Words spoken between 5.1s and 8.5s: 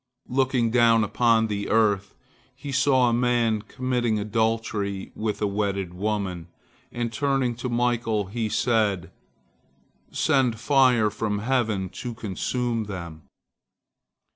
with a wedded woman, and turning to Michael he